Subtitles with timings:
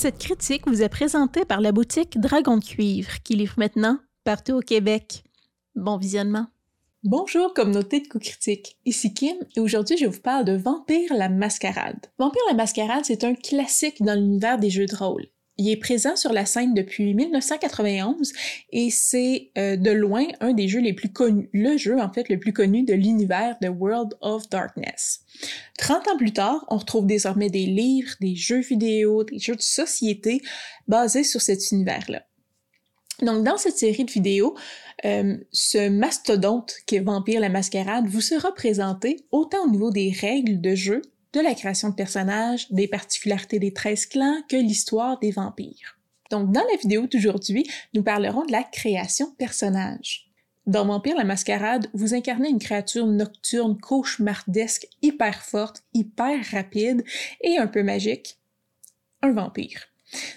[0.00, 4.54] Cette critique vous est présentée par la boutique Dragon de Cuivre, qui livre maintenant partout
[4.54, 5.24] au Québec.
[5.74, 6.46] Bon visionnement.
[7.04, 11.28] Bonjour communauté de coups critiques, ici Kim et aujourd'hui je vous parle de Vampire la
[11.28, 12.06] Mascarade.
[12.18, 15.26] Vampire la Mascarade c'est un classique dans l'univers des jeux de rôle.
[15.60, 18.32] Il est présent sur la scène depuis 1991
[18.72, 22.30] et c'est euh, de loin un des jeux les plus connus, le jeu en fait
[22.30, 25.20] le plus connu de l'univers de World of Darkness.
[25.76, 29.60] 30 ans plus tard, on retrouve désormais des livres, des jeux vidéo, des jeux de
[29.60, 30.40] société
[30.88, 32.22] basés sur cet univers-là.
[33.20, 34.56] Donc, dans cette série de vidéos,
[35.04, 40.10] euh, ce mastodonte qui est Vampire la Mascarade vous sera présenté autant au niveau des
[40.10, 41.02] règles de jeu
[41.32, 45.98] de la création de personnages, des particularités des 13 clans que l'histoire des vampires.
[46.30, 50.30] Donc, dans la vidéo d'aujourd'hui, nous parlerons de la création de personnages.
[50.66, 57.02] Dans Vampire la Mascarade, vous incarnez une créature nocturne, cauchemardesque, hyper forte, hyper rapide
[57.40, 58.38] et un peu magique,
[59.22, 59.89] un vampire.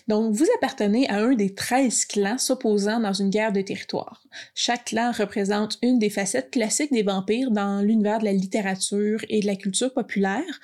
[0.07, 4.21] Donc, vous appartenez à un des 13 clans s'opposant dans une guerre de territoire.
[4.53, 9.41] Chaque clan représente une des facettes classiques des vampires dans l'univers de la littérature et
[9.41, 10.59] de la culture populaire.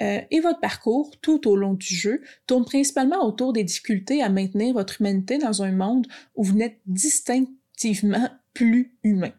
[0.00, 4.28] Euh, et votre parcours, tout au long du jeu, tourne principalement autour des difficultés à
[4.28, 9.32] maintenir votre humanité dans un monde où vous n'êtes distinctivement plus humain.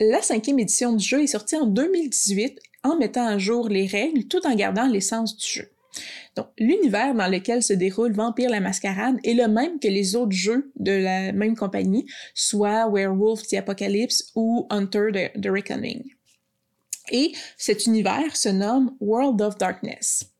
[0.00, 4.24] La cinquième édition du jeu est sortie en 2018 en mettant à jour les règles
[4.24, 5.68] tout en gardant l'essence du jeu.
[6.36, 10.32] Donc, l'univers dans lequel se déroule Vampire la Mascarade est le même que les autres
[10.32, 16.04] jeux de la même compagnie, soit Werewolf the Apocalypse ou Hunter the, Reckoning.
[17.10, 20.30] Et cet univers se nomme World of Darkness.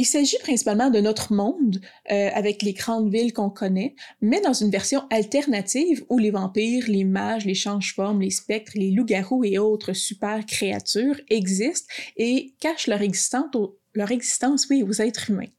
[0.00, 1.80] Il s'agit principalement de notre monde,
[2.12, 6.84] euh, avec les grandes villes qu'on connaît, mais dans une version alternative où les vampires,
[6.86, 12.86] les mages, les change-formes, les spectres, les loups-garous et autres super créatures existent et cachent
[12.86, 13.46] leur existence,
[13.94, 15.50] leur existence, oui, aux êtres humains.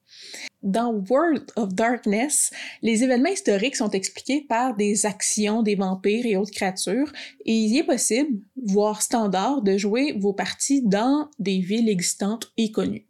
[0.61, 6.35] Dans World of Darkness, les événements historiques sont expliqués par des actions des vampires et
[6.35, 7.11] autres créatures,
[7.45, 12.71] et il est possible, voire standard, de jouer vos parties dans des villes existantes et
[12.71, 13.07] connues.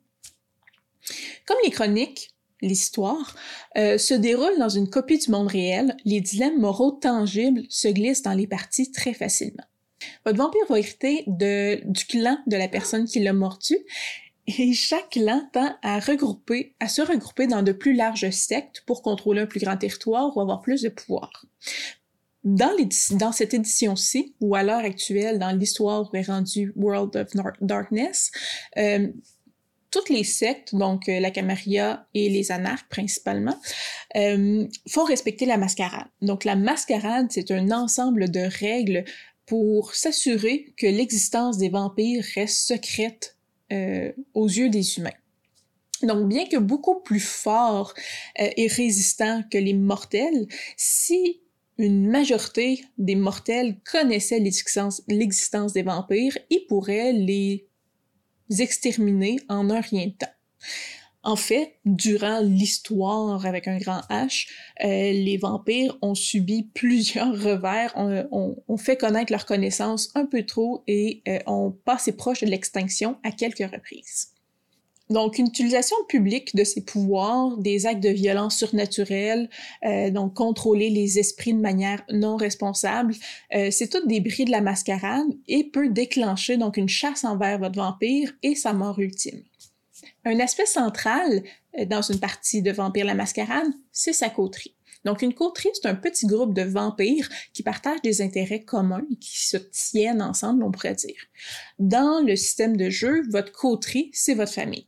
[1.48, 3.36] Comme les chroniques, l'histoire,
[3.78, 8.22] euh, se déroule dans une copie du monde réel, les dilemmes moraux tangibles se glissent
[8.22, 9.64] dans les parties très facilement.
[10.26, 13.78] Votre vampire va hériter de, du clan de la personne qui l'a mordu,
[14.58, 19.02] et chaque clan tend à regrouper, à se regrouper dans de plus larges sectes pour
[19.02, 21.46] contrôler un plus grand territoire ou avoir plus de pouvoir.
[22.44, 27.28] Dans, cette édition-ci, ou à l'heure actuelle, dans l'histoire où est rendu World of
[27.62, 28.32] Darkness,
[28.78, 29.10] euh,
[29.92, 33.60] toutes les sectes, donc euh, la Camarilla et les anarches principalement,
[34.16, 36.08] euh, font respecter la mascarade.
[36.22, 39.04] Donc la mascarade, c'est un ensemble de règles
[39.46, 43.36] pour s'assurer que l'existence des vampires reste secrète
[43.72, 45.12] euh, aux yeux des humains.
[46.04, 47.94] Donc, bien que beaucoup plus fort
[48.40, 50.48] euh, et résistant que les mortels,
[50.78, 51.42] si
[51.78, 57.68] une majorité des mortels connaissaient l'existence des vampires, ils pourraient les
[58.60, 60.34] exterminer en un rien de temps.
[61.24, 64.48] En fait, durant l'histoire avec un grand H,
[64.84, 70.84] euh, les vampires ont subi plusieurs revers, ont, fait connaître leur connaissance un peu trop
[70.88, 74.30] et euh, ont passé proche de l'extinction à quelques reprises.
[75.10, 79.50] Donc, une utilisation publique de ces pouvoirs, des actes de violence surnaturelle,
[79.84, 83.16] euh, donc contrôler les esprits de manière non responsable,
[83.52, 87.76] c'est tout des bris de la mascarade et peut déclencher donc une chasse envers votre
[87.76, 89.42] vampire et sa mort ultime.
[90.26, 91.44] Un aspect central
[91.78, 94.76] euh, dans une partie de Vampire la Mascarade, c'est sa coterie.
[95.06, 99.16] Donc, une coterie, c'est un petit groupe de vampires qui partagent des intérêts communs et
[99.16, 101.22] qui se tiennent ensemble, on pourrait dire.
[101.80, 104.88] Dans le système de jeu, votre coterie, c'est votre famille.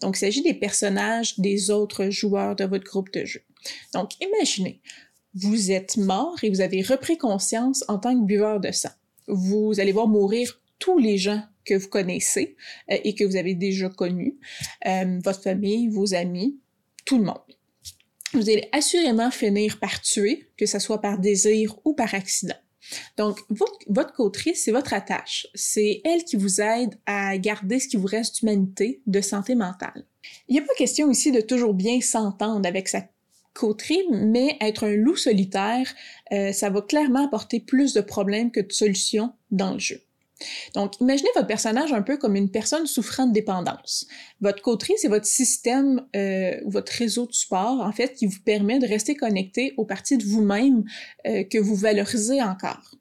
[0.00, 3.42] Donc, il s'agit des personnages des autres joueurs de votre groupe de jeu.
[3.92, 4.80] Donc, imaginez,
[5.34, 8.90] vous êtes mort et vous avez repris conscience en tant que buveur de sang.
[9.28, 12.56] Vous allez voir mourir tous les gens que vous connaissez
[12.90, 14.36] euh, et que vous avez déjà connus,
[14.86, 16.58] euh, votre famille, vos amis,
[17.04, 17.40] tout le monde.
[18.32, 22.54] Vous allez assurément finir par tuer, que ce soit par désir ou par accident.
[23.16, 25.46] Donc, votre, votre coterie, c'est votre attache.
[25.54, 30.06] C'est elle qui vous aide à garder ce qui vous reste d'humanité, de santé mentale.
[30.48, 33.02] Il n'y a pas question ici de toujours bien s'entendre avec sa
[33.52, 35.92] coterie, mais être un loup solitaire,
[36.32, 40.00] euh, ça va clairement apporter plus de problèmes que de solutions dans le jeu.
[40.74, 44.06] Donc, imaginez votre personnage un peu comme une personne souffrant de dépendance.
[44.40, 48.78] Votre coterie, c'est votre système, euh, votre réseau de support, en fait, qui vous permet
[48.78, 50.84] de rester connecté aux parties de vous-même
[51.26, 52.94] euh, que vous valorisez encore.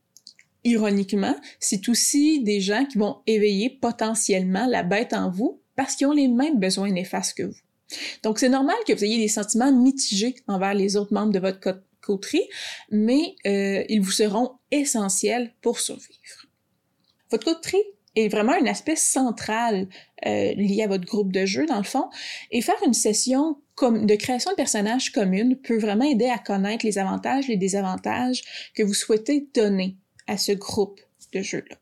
[0.64, 6.08] Ironiquement, c'est aussi des gens qui vont éveiller potentiellement la bête en vous parce qu'ils
[6.08, 7.56] ont les mêmes besoins néfastes que vous.
[8.24, 11.60] Donc, c'est normal que vous ayez des sentiments mitigés envers les autres membres de votre
[12.02, 12.48] coterie,
[12.92, 16.39] mais euh, ils vous seront essentiels pour survivre.
[17.32, 17.78] Votre coterie
[18.16, 19.88] est vraiment un aspect central
[20.26, 22.10] euh, lié à votre groupe de jeu, dans le fond,
[22.52, 26.98] et faire une session de création de personnages commune peut vraiment aider à connaître les
[26.98, 28.44] avantages et les désavantages
[28.76, 29.96] que vous souhaitez donner
[30.28, 31.00] à ce groupe
[31.34, 31.78] de jeu-là.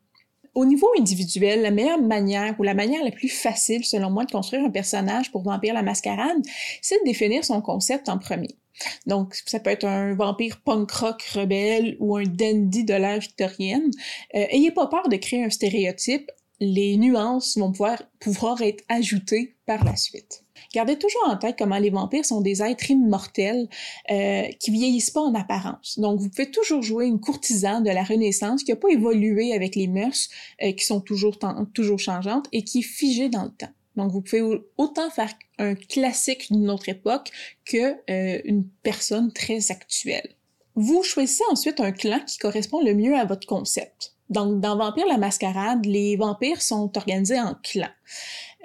[0.54, 4.32] Au niveau individuel, la meilleure manière ou la manière la plus facile, selon moi, de
[4.32, 6.42] construire un personnage pour Vampire la Mascarade,
[6.82, 8.58] c'est de définir son concept en premier.
[9.06, 13.90] Donc, ça peut être un vampire punk rock rebelle ou un dandy de l'ère victorienne.
[14.36, 16.30] Euh, ayez pas peur de créer un stéréotype.
[16.60, 20.44] Les nuances vont pouvoir, pouvoir être ajoutées par la suite.
[20.74, 23.68] Gardez toujours en tête comment les vampires sont des êtres immortels
[24.10, 26.00] euh, qui vieillissent pas en apparence.
[26.00, 29.76] Donc, vous pouvez toujours jouer une courtisane de la Renaissance qui n'a pas évolué avec
[29.76, 30.30] les mœurs,
[30.64, 31.38] euh, qui sont toujours,
[31.74, 33.70] toujours changeantes et qui est figée dans le temps.
[33.98, 34.42] Donc, vous pouvez
[34.78, 37.32] autant faire un classique d'une autre époque
[37.66, 40.36] que euh, une personne très actuelle.
[40.76, 44.14] Vous choisissez ensuite un clan qui correspond le mieux à votre concept.
[44.30, 47.90] Donc, dans Vampire la Mascarade, les vampires sont organisés en clans.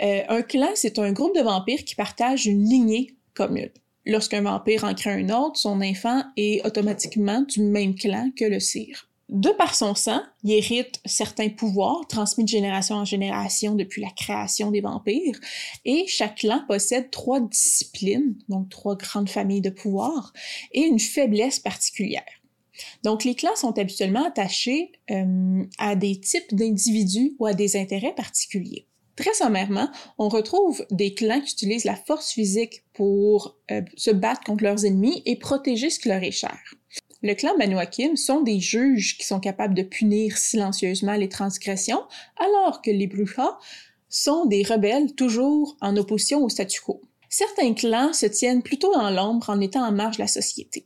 [0.03, 3.71] Euh, un clan, c'est un groupe de vampires qui partagent une lignée commune.
[4.05, 8.61] Lorsqu'un vampire en crée un autre, son enfant est automatiquement du même clan que le
[8.61, 9.09] sire.
[9.33, 14.11] De par son sang, il hérite certains pouvoirs transmis de génération en génération depuis la
[14.11, 15.41] création des vampires,
[15.87, 20.35] et chaque clan possède trois disciplines, donc trois grandes familles de pouvoirs,
[20.73, 22.27] et une faiblesse particulière.
[23.05, 28.15] Donc les clans sont habituellement attachés euh, à des types d'individus ou à des intérêts
[28.15, 28.87] particuliers.
[29.17, 34.43] Très sommairement, on retrouve des clans qui utilisent la force physique pour euh, se battre
[34.45, 36.59] contre leurs ennemis et protéger ce qui leur est cher.
[37.23, 42.03] Le clan Manuakim sont des juges qui sont capables de punir silencieusement les transgressions,
[42.37, 43.59] alors que les Brujas
[44.09, 47.01] sont des rebelles toujours en opposition au statu quo.
[47.29, 50.85] Certains clans se tiennent plutôt dans l'ombre en étant en marge de la société.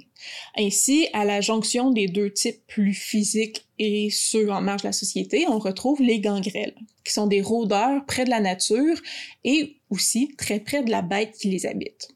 [0.56, 4.92] Ainsi, à la jonction des deux types plus physiques et ceux en marge de la
[4.92, 9.00] société, on retrouve les gangrels, qui sont des rôdeurs près de la nature
[9.42, 12.15] et aussi très près de la bête qui les habite.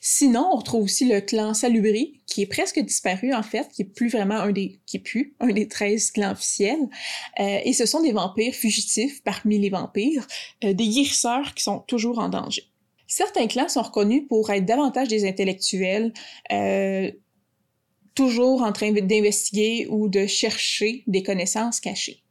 [0.00, 3.84] Sinon, on retrouve aussi le clan Salubri, qui est presque disparu en fait, qui est
[3.84, 6.88] plus vraiment un des, qui est un des 13 clans officiels.
[7.40, 10.26] Euh, et ce sont des vampires fugitifs parmi les vampires,
[10.64, 12.64] euh, des guérisseurs qui sont toujours en danger.
[13.06, 16.12] Certains clans sont reconnus pour être davantage des intellectuels,
[16.52, 17.10] euh,
[18.14, 22.22] toujours en train d'investiguer ou de chercher des connaissances cachées.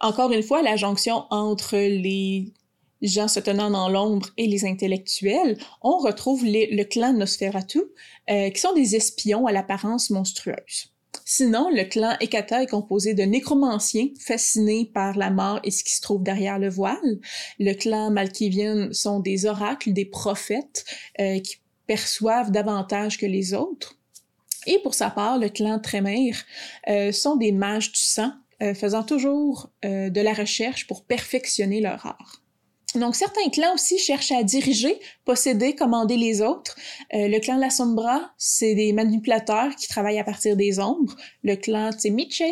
[0.00, 2.52] Encore une fois, la jonction entre les
[3.02, 7.82] gens se tenant dans l'ombre et les intellectuels, on retrouve le clan Nosferatu,
[8.30, 10.92] euh, qui sont des espions à l'apparence monstrueuse.
[11.30, 15.94] Sinon, le clan Ekata est composé de nécromanciens fascinés par la mort et ce qui
[15.94, 17.18] se trouve derrière le voile.
[17.58, 20.86] Le clan Malkivian sont des oracles, des prophètes
[21.20, 21.56] euh, qui
[21.86, 23.98] perçoivent davantage que les autres.
[24.66, 26.36] Et pour sa part, le clan Tremere
[26.88, 32.06] euh, sont des mages du sang, euh, faisant toujours de la recherche pour perfectionner leur
[32.06, 32.42] art.
[32.98, 36.76] Donc, certains clans aussi cherchent à diriger, posséder, commander les autres.
[37.14, 41.16] Euh, le clan La Sombra, c'est des manipulateurs qui travaillent à partir des ombres.
[41.42, 42.42] Le clan Tsemiche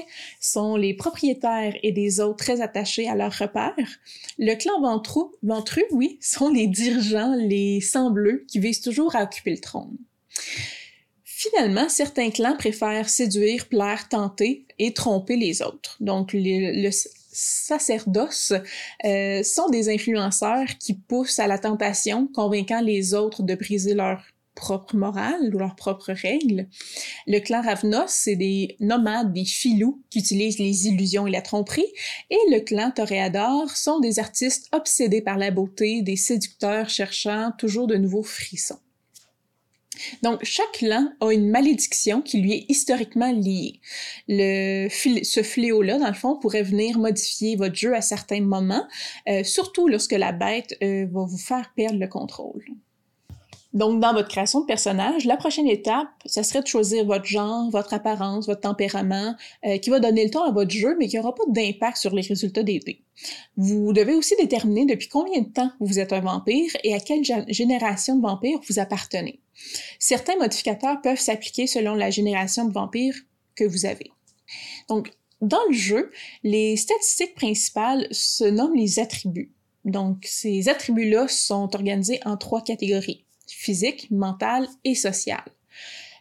[0.41, 3.99] sont les propriétaires et des autres très attachés à leurs repères.
[4.39, 9.25] Le clan Ventru, Ventru, oui, sont les dirigeants, les sangs bleus qui visent toujours à
[9.25, 9.97] occuper le trône.
[11.39, 15.97] Finalement, certains clans préfèrent séduire, plaire, tenter et tromper les autres.
[16.01, 16.91] Donc, le,
[17.37, 18.55] sacerdoces
[19.05, 24.23] euh, sont des influenceurs qui poussent à la tentation, convainquant les autres de briser leur
[24.55, 26.67] propre morale ou leurs propres règles.
[27.27, 31.93] Le clan Ravnos, c'est des nomades, des filous qui utilisent les illusions et la tromperie.
[32.31, 37.87] Et le clan Toréador sont des artistes obsédés par la beauté, des séducteurs cherchant toujours
[37.87, 38.79] de nouveaux frissons.
[40.23, 43.81] Donc, chaque clan a une malédiction qui lui est historiquement liée.
[44.29, 48.87] Ce fléau-là, dans le fond, pourrait venir modifier votre jeu à certains moments,
[49.29, 52.65] euh, surtout lorsque la bête euh, va vous faire perdre le contrôle.
[53.77, 57.69] Donc, dans votre création de personnage, la prochaine étape, ça serait de choisir votre genre,
[57.71, 61.17] votre apparence, votre tempérament, euh, qui va donner le ton à votre jeu, mais qui
[61.17, 63.03] n'aura pas d'impact sur les résultats des dés.
[63.59, 67.23] Vous devez aussi déterminer depuis combien de temps vous êtes un vampire et à quelle
[67.49, 69.41] génération de vampires vous appartenez.
[69.99, 73.17] Certains modificateurs peuvent s'appliquer selon la génération de vampires
[73.55, 74.11] que vous avez.
[74.89, 76.11] Donc, dans le jeu,
[76.45, 79.53] les statistiques principales se nomment les attributs.
[79.85, 85.45] Donc, ces attributs-là sont organisés en trois catégories physique, mental et social.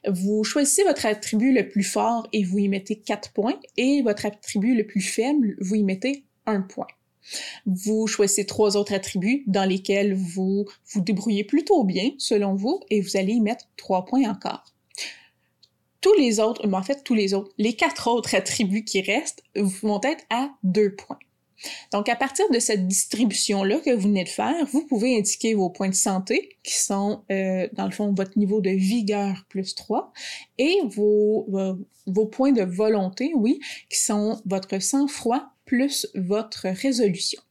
[0.08, 4.26] Vous choisissez votre attribut le plus fort et vous y mettez 4 points, et votre
[4.26, 6.88] attribut le plus faible, vous y mettez 1 point.
[7.66, 13.02] Vous choisissez trois autres attributs dans lesquels vous vous débrouillez plutôt bien, selon vous, et
[13.02, 14.64] vous allez y mettre trois points encore.
[16.02, 20.00] Tous les autres, en fait, tous les autres, les quatre autres attributs qui restent vont
[20.04, 21.18] être à deux points.
[21.92, 25.70] Donc, à partir de cette distribution-là que vous venez de faire, vous pouvez indiquer vos
[25.70, 30.12] points de santé, qui sont, euh, dans le fond, votre niveau de vigueur plus 3,
[30.58, 31.48] et vos,
[32.06, 33.60] vos, points de volonté, oui,
[33.90, 37.42] qui sont votre sang-froid plus votre résolution.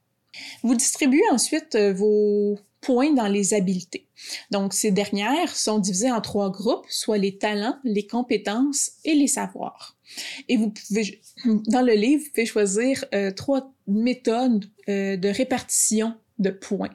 [0.63, 4.07] Vous distribuez ensuite euh, vos points dans les habiletés.
[4.51, 9.27] Donc, ces dernières sont divisées en trois groupes, soit les talents, les compétences et les
[9.27, 9.97] savoirs.
[10.47, 11.21] Et vous pouvez,
[11.67, 16.89] dans le livre, vous pouvez choisir euh, trois méthode euh, de répartition de points,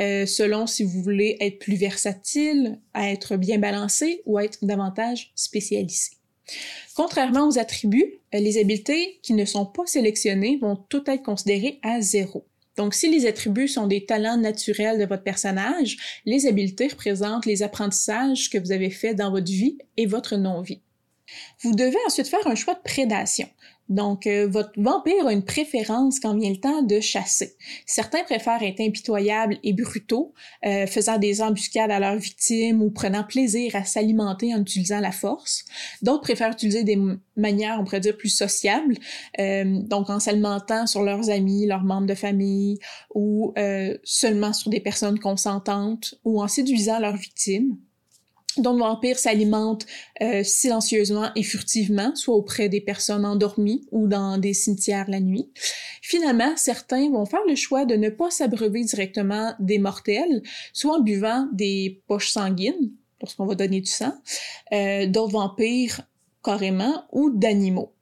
[0.00, 6.10] euh, selon si vous voulez être plus versatile, être bien balancé ou être davantage spécialisé.
[6.94, 11.78] Contrairement aux attributs, euh, les habiletés qui ne sont pas sélectionnées vont toutes être considérées
[11.82, 12.46] à zéro.
[12.76, 17.62] Donc, si les attributs sont des talents naturels de votre personnage, les habiletés représentent les
[17.62, 20.82] apprentissages que vous avez faits dans votre vie et votre non-vie.
[21.62, 23.48] Vous devez ensuite faire un choix de prédation.
[23.88, 27.54] Donc, euh, votre vampire a une préférence quand vient le temps de chasser.
[27.86, 33.22] Certains préfèrent être impitoyables et brutaux, euh, faisant des embuscades à leurs victimes ou prenant
[33.22, 35.64] plaisir à s'alimenter en utilisant la force.
[36.02, 36.98] D'autres préfèrent utiliser des
[37.36, 38.96] manières, on pourrait dire, plus sociables,
[39.38, 42.78] euh, donc en s'alimentant sur leurs amis, leurs membres de famille,
[43.14, 43.54] ou
[44.02, 47.76] seulement sur des personnes consentantes, ou en séduisant leurs victimes
[48.58, 49.86] dont le vampire s'alimente
[50.22, 55.50] euh, silencieusement et furtivement, soit auprès des personnes endormies ou dans des cimetières la nuit.
[56.02, 61.00] Finalement, certains vont faire le choix de ne pas s'abreuver directement des mortels, soit en
[61.00, 64.14] buvant des poches sanguines, lorsqu'on va donner du sang,
[64.72, 66.02] euh, d'autres vampires
[66.44, 67.92] carrément, ou d'animaux.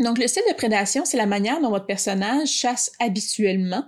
[0.00, 3.84] Donc, le style de prédation, c'est la manière dont votre personnage chasse habituellement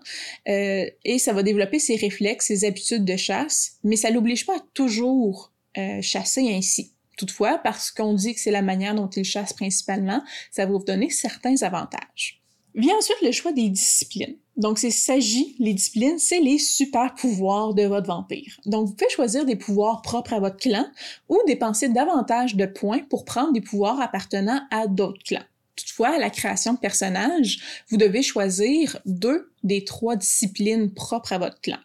[0.49, 4.57] euh, et ça va développer ses réflexes, ses habitudes de chasse, mais ça l'oblige pas
[4.57, 6.93] à toujours euh, chasser ainsi.
[7.17, 10.85] Toutefois, parce qu'on dit que c'est la manière dont il chasse principalement, ça va vous
[10.85, 12.43] donner certains avantages.
[12.75, 14.37] Vient ensuite le choix des disciplines.
[14.59, 18.59] Donc, il s'agit, les disciplines, c'est les super pouvoirs de votre vampire.
[18.67, 20.87] Donc, vous pouvez choisir des pouvoirs propres à votre clan
[21.31, 25.45] ou dépenser davantage de points pour prendre des pouvoirs appartenant à d'autres clans.
[25.75, 31.39] Toutefois, à la création de personnages, vous devez choisir deux des trois disciplines propres à
[31.39, 31.79] votre clan.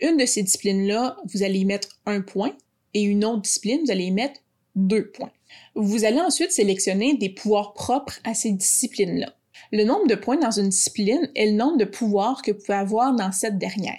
[0.00, 2.56] Une de ces disciplines-là, vous allez y mettre un point
[2.94, 4.40] et une autre discipline, vous allez y mettre
[4.74, 5.32] deux points.
[5.74, 9.34] Vous allez ensuite sélectionner des pouvoirs propres à ces disciplines-là.
[9.72, 12.78] Le nombre de points dans une discipline est le nombre de pouvoirs que vous pouvez
[12.78, 13.98] avoir dans cette dernière.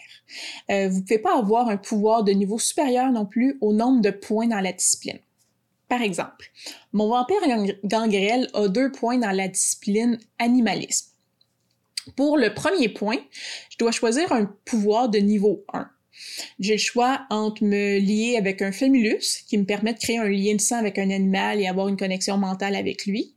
[0.70, 4.02] Euh, vous ne pouvez pas avoir un pouvoir de niveau supérieur non plus au nombre
[4.02, 5.20] de points dans la discipline.
[5.88, 6.52] Par exemple,
[6.94, 7.38] mon vampire
[7.84, 11.12] gangrel a deux points dans la discipline animalisme.
[12.16, 13.18] Pour le premier point,
[13.70, 15.90] je dois choisir un pouvoir de niveau 1.
[16.60, 20.30] J'ai le choix entre me lier avec un fémulus, qui me permet de créer un
[20.30, 23.36] lien de sang avec un animal et avoir une connexion mentale avec lui,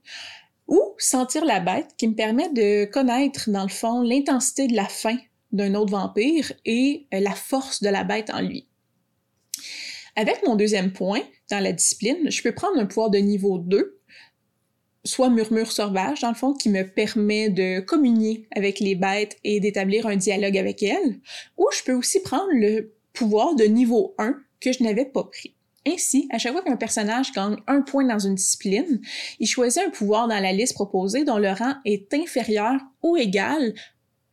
[0.67, 4.87] ou sentir la bête, qui me permet de connaître, dans le fond, l'intensité de la
[4.87, 5.19] faim
[5.53, 8.69] d'un autre vampire et euh, la force de la bête en lui.
[10.15, 13.98] Avec mon deuxième point, dans la discipline, je peux prendre un pouvoir de niveau 2
[15.09, 19.61] soit murmure sauvage, dans le fond, qui me permet de communier avec les bêtes et
[19.61, 21.19] d'établir un dialogue avec elles,
[21.57, 25.55] ou je peux aussi prendre le pouvoir de niveau 1 que je n'avais pas pris.
[25.87, 29.01] Ainsi, à chaque fois qu'un personnage gagne un point dans une discipline,
[29.41, 33.73] il choisit un pouvoir dans la liste proposée dont le rang est inférieur ou égal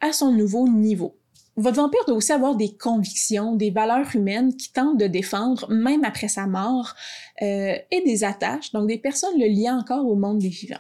[0.02, 1.18] à son nouveau niveau.
[1.58, 6.04] Votre vampire doit aussi avoir des convictions, des valeurs humaines qui tentent de défendre même
[6.04, 6.94] après sa mort,
[7.42, 10.76] euh, et des attaches, donc des personnes le liant encore au monde des vivants.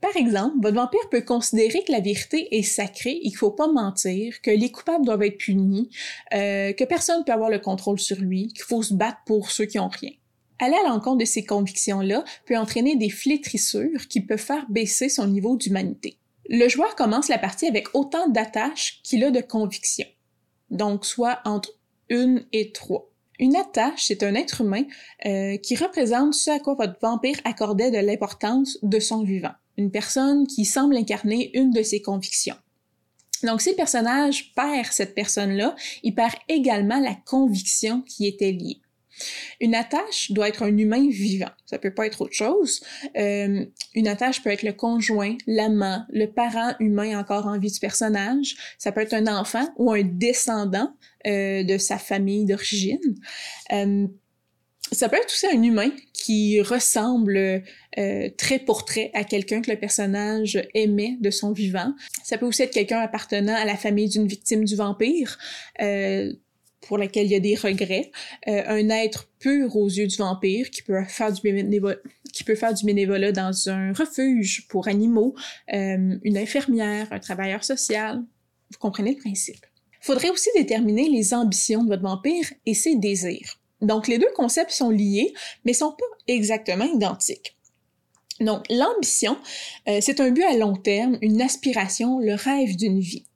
[0.00, 3.52] Par exemple, votre vampire peut considérer que la vérité est sacrée et qu'il ne faut
[3.52, 5.90] pas mentir, que les coupables doivent être punis,
[6.34, 9.52] euh, que personne ne peut avoir le contrôle sur lui, qu'il faut se battre pour
[9.52, 10.10] ceux qui ont rien.
[10.58, 15.28] Aller à l'encontre de ces convictions-là peut entraîner des flétrissures qui peuvent faire baisser son
[15.28, 16.18] niveau d'humanité.
[16.48, 20.06] Le joueur commence la partie avec autant d'attaches qu'il a de convictions
[20.70, 21.70] donc soit entre
[22.08, 23.10] une et trois.
[23.38, 24.84] Une attache, c'est un être humain
[25.26, 29.52] euh, qui représente ce à quoi votre vampire accordait de l'importance de son vivant.
[29.76, 32.56] Une personne qui semble incarner une de ses convictions.
[33.42, 38.80] Donc, si le personnage perd cette personne-là, il perd également la conviction qui était liée.
[39.60, 41.50] Une attache doit être un humain vivant.
[41.64, 42.82] Ça peut pas être autre chose.
[43.16, 47.80] Euh, une attache peut être le conjoint, l'amant, le parent humain encore en vie du
[47.80, 48.56] personnage.
[48.78, 50.92] Ça peut être un enfant ou un descendant
[51.26, 53.16] euh, de sa famille d'origine.
[53.72, 54.06] Euh,
[54.92, 57.64] Ça peut être aussi un humain qui ressemble
[57.98, 61.92] euh, trait pour trait à quelqu'un que le personnage aimait de son vivant.
[62.22, 65.38] Ça peut aussi être quelqu'un appartenant à la famille d'une victime du vampire.
[66.82, 68.10] Pour laquelle il y a des regrets,
[68.48, 71.96] euh, un être pur aux yeux du vampire qui peut faire du bénévolat,
[72.32, 75.34] qui peut faire du bénévolat dans un refuge pour animaux,
[75.72, 78.22] euh, une infirmière, un travailleur social.
[78.70, 79.64] Vous comprenez le principe.
[80.00, 83.58] Faudrait aussi déterminer les ambitions de votre vampire et ses désirs.
[83.80, 85.32] Donc, les deux concepts sont liés,
[85.64, 87.56] mais sont pas exactement identiques.
[88.40, 89.38] Donc, l'ambition,
[89.88, 93.26] euh, c'est un but à long terme, une aspiration, le rêve d'une vie.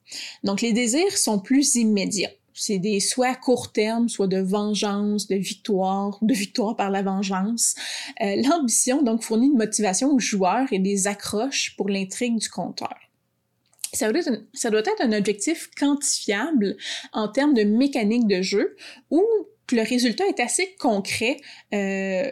[0.44, 2.30] Donc, les désirs sont plus immédiats.
[2.62, 7.00] C'est des souhaits à court terme, soit de vengeance, de victoire, de victoire par la
[7.00, 7.74] vengeance.
[8.20, 12.94] Euh, l'ambition, donc, fournit une motivation aux joueurs et des accroches pour l'intrigue du conteur.
[13.94, 16.76] Ça doit, être ça doit être un objectif quantifiable
[17.14, 18.76] en termes de mécanique de jeu
[19.10, 19.24] ou
[19.72, 21.38] le résultat est assez concret
[21.72, 22.30] euh,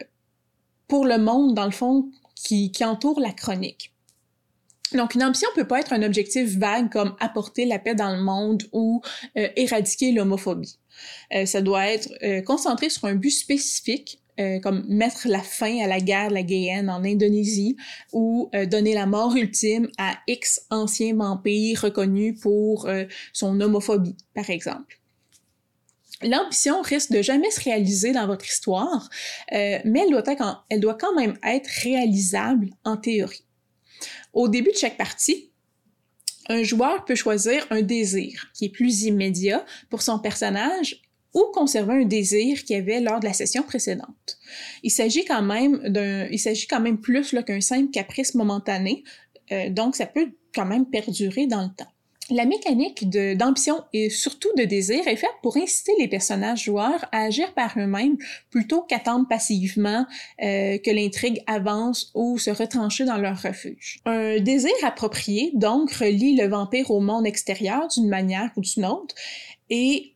[0.87, 3.95] pour le monde, dans le fond, qui, qui entoure la chronique.
[4.93, 8.21] Donc, une ambition peut pas être un objectif vague comme apporter la paix dans le
[8.21, 9.01] monde ou
[9.37, 10.79] euh, éradiquer l'homophobie.
[11.33, 15.83] Euh, ça doit être euh, concentré sur un but spécifique, euh, comme mettre la fin
[15.83, 17.75] à la guerre de la Guyane en Indonésie
[18.13, 22.89] ou euh, donner la mort ultime à X ancien vampire reconnu pour
[23.33, 24.99] son homophobie, par exemple.
[26.21, 29.09] L'ambition risque de jamais se réaliser dans votre histoire,
[29.51, 33.45] mais elle doit, être, elle doit quand même être réalisable en théorie.
[34.33, 35.51] Au début de chaque partie,
[36.47, 41.01] un joueur peut choisir un désir qui est plus immédiat pour son personnage
[41.33, 44.39] ou conserver un désir qu'il avait lors de la session précédente.
[44.81, 49.03] Il s'agit quand même plus qu'un simple caprice momentané,
[49.51, 51.91] euh, donc ça peut quand même perdurer dans le temps.
[52.29, 57.23] La mécanique d'ambition et surtout de désir est faite pour inciter les personnages joueurs à
[57.23, 58.17] agir par eux-mêmes
[58.51, 60.05] plutôt qu'attendre passivement
[60.41, 63.99] euh, que l'intrigue avance ou se retrancher dans leur refuge.
[64.05, 69.15] Un désir approprié, donc, relie le vampire au monde extérieur d'une manière ou d'une autre
[69.71, 70.13] et,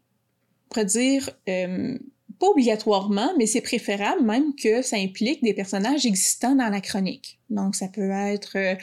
[0.66, 1.98] on pourrait dire, euh,
[2.40, 7.40] pas obligatoirement, mais c'est préférable même que ça implique des personnages existants dans la chronique.
[7.50, 8.56] Donc, ça peut être...
[8.56, 8.76] Euh,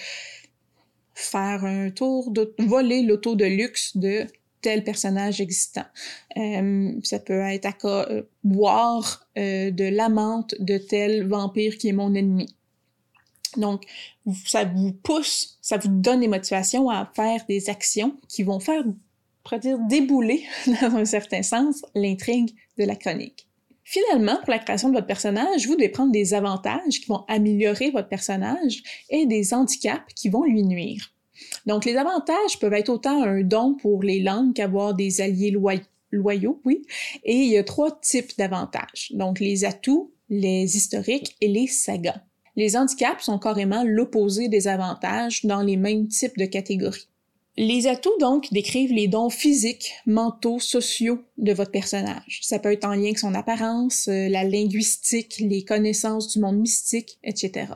[1.21, 4.27] faire un tour, de voler l'auto de luxe de
[4.61, 5.85] tel personnage existant.
[6.37, 11.93] Euh, ça peut être à euh, boire euh, de l'amante de tel vampire qui est
[11.93, 12.55] mon ennemi.
[13.57, 13.85] Donc,
[14.45, 18.85] ça vous pousse, ça vous donne des motivations à faire des actions qui vont faire,
[19.51, 23.50] on dire, débouler, dans un certain sens, l'intrigue de la chronique.
[23.91, 27.91] Finalement, pour la création de votre personnage, vous devez prendre des avantages qui vont améliorer
[27.91, 31.13] votre personnage et des handicaps qui vont lui nuire.
[31.67, 35.53] Donc, les avantages peuvent être autant un don pour les langues qu'avoir des alliés
[36.13, 36.83] loyaux, oui.
[37.25, 39.11] Et il y a trois types d'avantages.
[39.11, 42.23] Donc, les atouts, les historiques et les sagas.
[42.55, 47.09] Les handicaps sont carrément l'opposé des avantages dans les mêmes types de catégories.
[47.57, 52.41] Les atouts, donc, décrivent les dons physiques, mentaux, sociaux de votre personnage.
[52.43, 56.59] Ça peut être en lien avec son apparence, euh, la linguistique, les connaissances du monde
[56.59, 57.73] mystique, etc.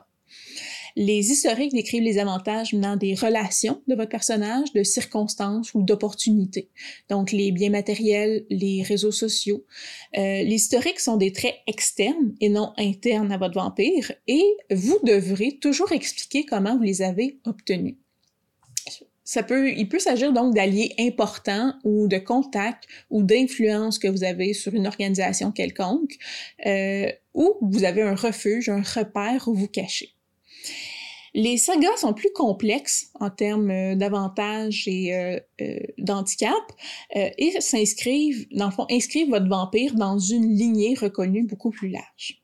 [0.97, 6.71] Les historiques décrivent les avantages menant des relations de votre personnage, de circonstances ou d'opportunités.
[7.11, 9.65] Donc, les biens matériels, les réseaux sociaux.
[10.17, 15.01] Euh, les historiques sont des traits externes et non internes à votre vampire et vous
[15.03, 17.97] devrez toujours expliquer comment vous les avez obtenus
[19.27, 24.75] il peut s'agir donc d'alliés importants ou de contacts ou d'influence que vous avez sur
[24.75, 26.17] une organisation quelconque,
[26.67, 30.15] euh, ou vous avez un refuge, un repère où vous cachez.
[31.37, 36.53] Les sagas sont plus complexes en termes euh, d'avantages et euh, euh d'handicap
[37.17, 41.89] euh, et s'inscrivent, dans le fond, inscrivent votre vampire dans une lignée reconnue beaucoup plus
[41.89, 42.41] large.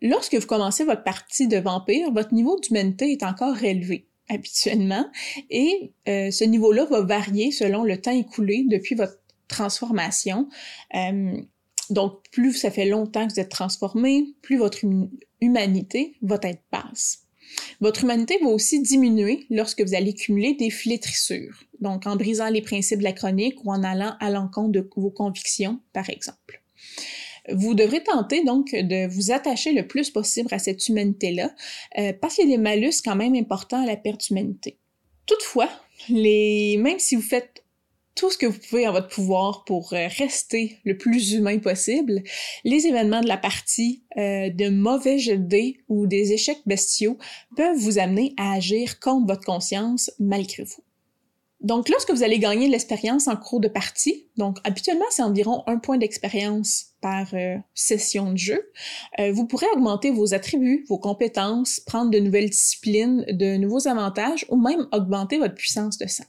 [0.00, 5.04] Lorsque vous commencez votre partie de vampire, votre niveau d'humanité est encore élevé habituellement,
[5.50, 10.48] et euh, ce niveau-là va varier selon le temps écoulé depuis votre transformation.
[10.94, 11.40] Euh,
[11.90, 14.78] donc, plus ça fait longtemps que vous êtes transformé, plus votre
[15.40, 17.26] humanité va être basse.
[17.80, 22.62] Votre humanité va aussi diminuer lorsque vous allez cumuler des flétrissures, donc en brisant les
[22.62, 26.61] principes de la chronique ou en allant à l'encontre de vos convictions, par exemple.
[27.50, 31.54] Vous devrez tenter donc de vous attacher le plus possible à cette humanité-là,
[31.98, 34.78] euh, parce qu'il y a des malus quand même importants à la perte d'humanité.
[35.26, 35.68] Toutefois,
[36.08, 36.76] les...
[36.78, 37.64] même si vous faites
[38.14, 42.22] tout ce que vous pouvez en votre pouvoir pour euh, rester le plus humain possible,
[42.64, 47.18] les événements de la partie, euh, de mauvais jets de dés ou des échecs bestiaux
[47.56, 50.84] peuvent vous amener à agir contre votre conscience malgré vous.
[51.62, 55.62] Donc, lorsque vous allez gagner de l'expérience en cours de partie, donc habituellement c'est environ
[55.68, 58.70] un point d'expérience par euh, session de jeu,
[59.20, 64.44] euh, vous pourrez augmenter vos attributs, vos compétences, prendre de nouvelles disciplines, de nouveaux avantages
[64.48, 66.24] ou même augmenter votre puissance de sang.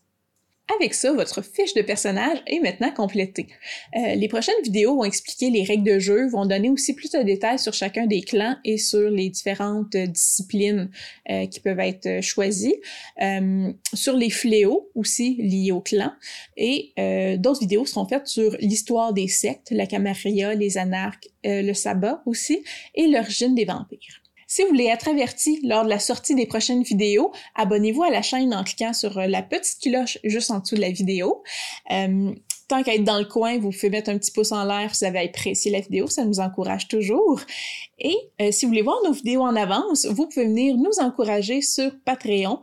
[0.79, 3.47] Avec ça, votre fiche de personnage est maintenant complétée.
[3.97, 7.21] Euh, les prochaines vidéos vont expliquer les règles de jeu, vont donner aussi plus de
[7.21, 10.89] détails sur chacun des clans et sur les différentes disciplines
[11.29, 12.77] euh, qui peuvent être choisies,
[13.21, 16.13] euh, sur les fléaux aussi liés au clan,
[16.55, 16.93] et
[17.37, 22.63] d'autres vidéos seront faites sur l'histoire des sectes, la camarilla, les anarques, le sabbat aussi,
[22.95, 24.22] et l'origine des vampires.
[24.53, 28.21] Si vous voulez être averti lors de la sortie des prochaines vidéos, abonnez-vous à la
[28.21, 31.41] chaîne en cliquant sur euh, la petite cloche juste en dessous de la vidéo.
[31.89, 32.35] Euh,
[32.67, 35.05] tant qu'à être dans le coin, vous pouvez mettre un petit pouce en l'air si
[35.05, 37.41] vous avez apprécié la vidéo, ça nous encourage toujours.
[37.97, 41.63] Et euh, si vous voulez voir nos vidéos en avance, vous pouvez venir nous encourager
[41.63, 42.59] sur Patreon.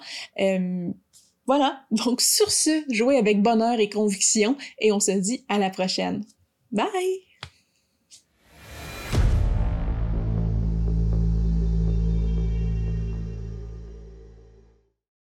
[1.44, 5.70] voilà, donc sur ce, jouez avec bonheur et conviction et on se dit à la
[5.70, 6.24] prochaine.
[6.70, 7.29] Bye!